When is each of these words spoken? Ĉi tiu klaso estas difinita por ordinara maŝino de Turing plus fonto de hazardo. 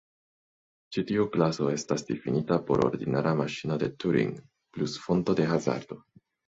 Ĉi 0.95 1.03
tiu 1.11 1.25
klaso 1.35 1.67
estas 1.73 2.05
difinita 2.09 2.59
por 2.71 2.83
ordinara 2.89 3.37
maŝino 3.43 3.81
de 3.85 3.93
Turing 4.05 4.37
plus 4.75 5.01
fonto 5.07 5.39
de 5.43 5.49
hazardo. 5.57 6.03